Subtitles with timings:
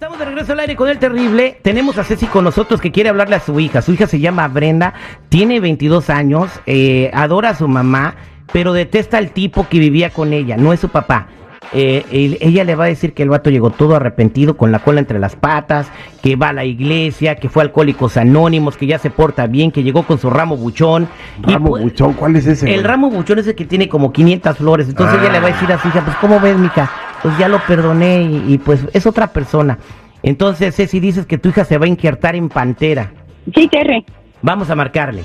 [0.00, 1.58] Estamos de regreso al aire con el terrible.
[1.60, 3.82] Tenemos a Ceci con nosotros que quiere hablarle a su hija.
[3.82, 4.94] Su hija se llama Brenda,
[5.28, 8.14] tiene 22 años, eh, adora a su mamá,
[8.50, 11.26] pero detesta al tipo que vivía con ella, no es su papá.
[11.74, 14.78] Eh, él- ella le va a decir que el vato llegó todo arrepentido con la
[14.78, 15.86] cola entre las patas,
[16.22, 19.70] que va a la iglesia, que fue a Alcohólicos Anónimos, que ya se porta bien,
[19.70, 21.08] que llegó con su ramo buchón.
[21.42, 22.66] Ramo pues- buchón, ¿cuál es ese?
[22.68, 22.86] El güey?
[22.86, 24.88] ramo buchón es el que tiene como 500 flores.
[24.88, 26.90] Entonces ella le va a decir a su hija, pues ¿cómo ves, mija?
[27.22, 29.78] Pues ya lo perdoné y, y, pues es otra persona.
[30.22, 33.12] Entonces, Ceci, dices que tu hija se va a inquietar en Pantera.
[33.54, 34.04] Sí, Terry.
[34.42, 35.24] Vamos a marcarle.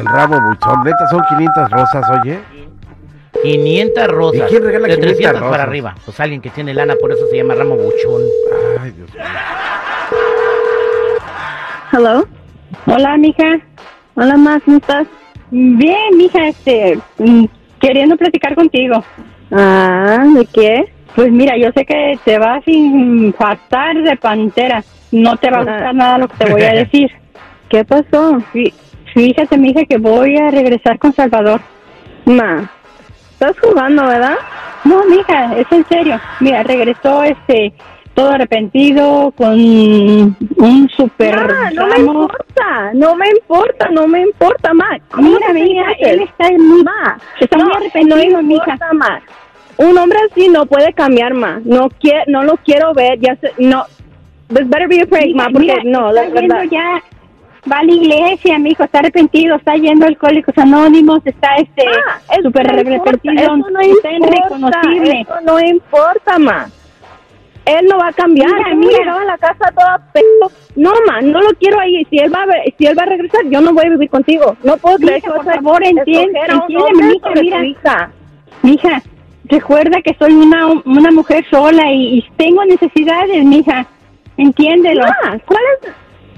[0.00, 2.38] El ramo buchón, neta, son 500 rosas, oye.
[3.42, 4.40] 500 rosas.
[4.40, 5.60] ¿Y quién regala de 500 300 para rosas?
[5.60, 5.94] arriba.
[6.04, 8.22] Pues alguien que tiene lana, por eso se llama ramo buchón.
[8.80, 9.22] Ay, Dios mío.
[11.92, 12.26] Hello.
[12.86, 13.60] Hola, mija.
[14.14, 15.06] Hola, ma, ¿cómo estás?
[15.50, 17.44] Bien, mija, este, mm,
[17.80, 19.02] queriendo platicar contigo.
[19.50, 20.92] Ah, ¿de qué?
[21.14, 24.84] Pues mira, yo sé que te vas a infartar de pantera.
[25.10, 27.10] No te va a gustar nada lo que te voy a decir.
[27.68, 28.38] ¿Qué pasó?
[29.14, 31.60] Fíjate, mija, que voy a regresar con Salvador.
[32.24, 32.70] Ma,
[33.32, 34.36] estás jugando, ¿verdad?
[34.84, 36.20] No, mija, es en serio.
[36.40, 37.72] Mira, regresó este
[38.18, 44.72] todo arrepentido con un super Ma, no me importa, no me importa, no me importa.
[45.12, 48.72] ¿Cómo Mira, mira, él está muy, Ma, está muy no, arrepentido, no mija.
[48.72, 49.22] importa, ma.
[49.76, 51.60] Un hombre así no puede cambiar, ma.
[51.64, 53.84] No quiero, no lo quiero ver, ya sé, no.
[54.48, 56.64] Better be a ma, porque Mira, no, la verdad.
[56.68, 57.00] ya,
[57.70, 61.84] va a la iglesia, mi hijo, está arrepentido, está yendo a Alcohólicos Anónimos, está este
[61.84, 65.20] eso súper arrepentido, no está irreconocible.
[65.20, 66.68] Eso no importa, ma.
[67.68, 68.50] Él no va a cambiar.
[68.54, 68.98] Mira, Él mira.
[68.98, 70.50] llegaba a la casa toda pedo.
[70.76, 72.04] No, ma, no lo quiero ahí.
[72.08, 72.46] Si él va a
[72.78, 74.56] si él va a regresar, yo no voy a vivir contigo.
[74.62, 78.10] No puedo creer que por a favor, entiende, a hombre mija, mira.
[78.62, 79.02] Mija,
[79.44, 83.86] recuerda que soy una, una mujer sola y, y tengo necesidades, mija.
[84.36, 85.02] Entiéndelo.
[85.04, 85.92] Ma, ¿cuál es,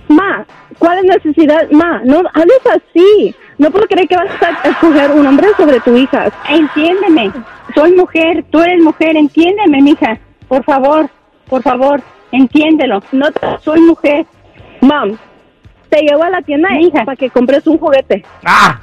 [0.08, 0.44] ma,
[0.78, 1.70] cuál es necesidad?
[1.70, 3.34] Ma, no hables así.
[3.58, 6.32] No puedo creer que vas a escoger un hombre sobre tu hija.
[6.48, 7.30] Entiéndeme.
[7.74, 10.18] Soy mujer, tú eres mujer, entiéndeme, mija.
[10.48, 11.08] Por favor,
[11.50, 12.00] por favor,
[12.32, 13.02] entiéndelo.
[13.12, 14.24] No te- soy mujer.
[14.80, 15.18] Mam,
[15.90, 17.04] te llevo a la tienda Mija.
[17.04, 18.24] para que compres un juguete.
[18.46, 18.78] ¡Ah!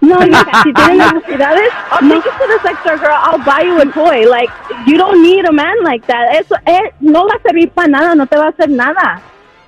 [0.00, 3.18] No, mija, Si tienes necesidades, I'll take you to the sector, girl.
[3.26, 4.24] I'll buy you a toy.
[4.26, 4.50] Like,
[4.86, 6.34] you don't need a man like that.
[6.40, 9.20] Eso eh, no va a servir para nada, no te va a hacer nada.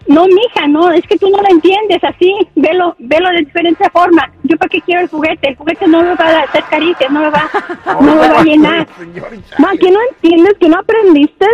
[0.07, 2.33] No, mija, no, es que tú no lo entiendes así.
[2.55, 4.31] Velo, velo de diferente forma.
[4.45, 5.49] Yo para qué quiero el juguete.
[5.51, 7.49] El juguete no me va a hacer caricias, no me va,
[8.01, 8.87] no me va a llenar.
[9.59, 10.55] Ma, ¿qué no entiendes?
[10.61, 11.47] ¿Que no aprendiste?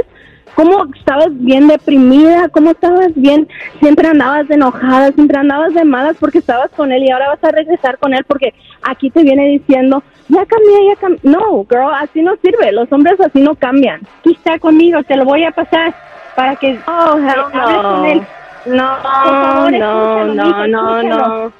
[0.56, 2.48] ¿Cómo estabas bien deprimida?
[2.48, 3.46] ¿Cómo estabas bien?
[3.78, 7.44] Siempre andabas de enojada, siempre andabas de malas porque estabas con él y ahora vas
[7.44, 11.20] a regresar con él porque aquí te viene diciendo, ya cambié, ya cambié.
[11.24, 12.72] No, girl, así no sirve.
[12.72, 14.00] Los hombres así no cambian.
[14.20, 15.94] Aquí está conmigo, te lo voy a pasar
[16.34, 18.22] para que Oh, hell hables con él.
[18.66, 18.88] no.
[19.02, 21.52] Por favor, No, no, no, no.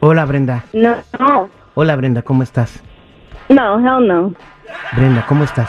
[0.00, 0.64] Hola, Brenda.
[0.72, 0.94] no.
[1.18, 2.80] No, Hola, Brenda, ¿cómo estás?
[3.48, 4.32] no, hell no.
[4.92, 5.68] Brenda, ¿cómo estás?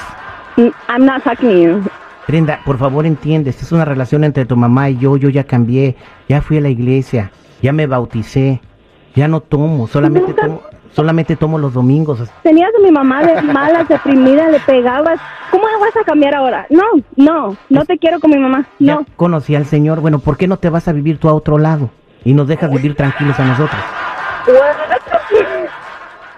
[0.88, 1.84] I'm not talking to you.
[2.30, 5.46] Brenda, por favor entiende, esta es una relación entre tu mamá y yo, yo ya
[5.46, 5.96] cambié,
[6.28, 7.32] ya fui a la iglesia,
[7.64, 8.62] ya me bauticé,
[9.16, 12.20] ya no tomo, solamente tomo, solamente tomo los domingos.
[12.44, 15.20] Tenías a mi mamá de malas, deprimida, le pegabas.
[15.50, 16.68] ¿Cómo le vas a cambiar ahora?
[16.70, 16.84] No,
[17.16, 18.64] no, no te quiero con mi mamá.
[18.78, 19.06] Ya No.
[19.16, 21.90] conocí al Señor, bueno, ¿por qué no te vas a vivir tú a otro lado
[22.24, 23.82] y nos dejas vivir tranquilos a nosotros?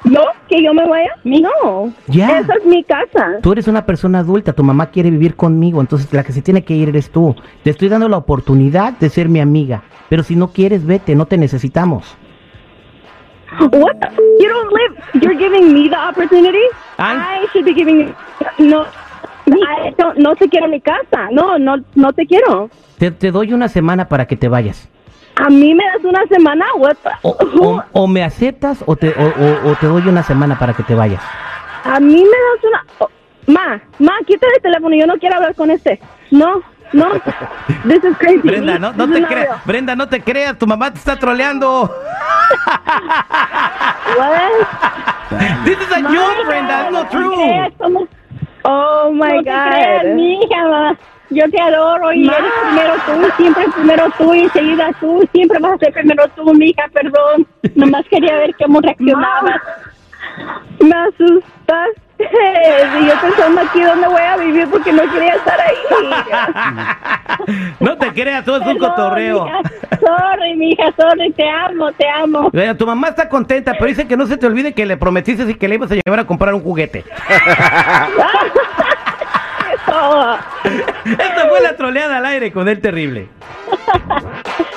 [0.06, 0.22] ¿No?
[0.52, 1.12] ¿Que yo me vaya?
[1.24, 1.94] No.
[2.08, 2.40] Ya.
[2.40, 3.38] Esa es mi casa.
[3.42, 6.66] Tú eres una persona adulta, tu mamá quiere vivir conmigo, entonces la que se tiene
[6.66, 7.34] que ir eres tú.
[7.64, 11.26] Te estoy dando la oportunidad de ser mi amiga, pero si no quieres, vete, no
[11.26, 12.18] te necesitamos.
[13.62, 13.96] What?
[14.02, 14.10] the-
[14.44, 15.02] You don't live.
[15.26, 16.64] You're giving me the opportunity.
[16.98, 18.14] I'm- I should be giving you.
[18.60, 18.84] No.
[19.48, 21.30] I don't, no te quiero en mi casa.
[21.32, 22.70] No, no, no te quiero.
[22.98, 24.90] Te, te doy una semana para que te vayas.
[25.36, 26.66] A mí me das una semana.
[26.76, 26.90] O,
[27.62, 30.94] o- o me aceptas o te, o, o- te doy una semana para que te
[30.96, 31.22] vayas.
[31.84, 32.86] A mí me das una.
[33.00, 33.10] oh,
[33.48, 34.96] ma, ma, quítale el teléfono.
[34.96, 36.00] Yo no quiero hablar con este.
[36.32, 36.62] No,
[36.94, 37.10] no.
[37.88, 38.40] This is crazy.
[38.48, 39.66] Brenda, no, no te creas.
[39.66, 41.90] Brenda, no te creas, tu mamá te está troleando.
[44.18, 45.64] What?
[45.66, 48.08] This is a joke, Brenda, it's not true.
[48.64, 50.16] Oh my no te creas, God.
[50.16, 50.98] mi hija.
[51.32, 55.74] Yo te adoro y eres primero tú, siempre primero tú y enseguida tú, siempre vas
[55.74, 57.48] a ser primero tú, mija, perdón.
[57.76, 59.62] Nomás quería ver cómo reaccionabas.
[60.80, 62.02] Me asustaste.
[62.22, 65.76] Y yo pensando aquí dónde voy a vivir porque no quería estar ahí.
[67.80, 69.46] No te creas, todo es un cotorreo.
[69.46, 69.62] mija.
[70.00, 72.50] Sorry, mija, sorry, te amo, te amo.
[72.54, 75.50] Mira, tu mamá está contenta, pero dice que no se te olvide que le prometiste
[75.50, 77.04] y que le ibas a llevar a comprar un juguete.
[79.92, 83.28] Esta fue la troleada al aire con el terrible.